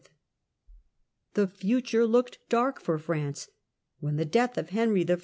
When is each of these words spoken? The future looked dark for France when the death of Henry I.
The 1.35 1.45
future 1.47 2.07
looked 2.07 2.39
dark 2.49 2.81
for 2.81 2.97
France 2.97 3.49
when 3.99 4.15
the 4.15 4.25
death 4.25 4.57
of 4.57 4.71
Henry 4.71 5.07
I. 5.07 5.17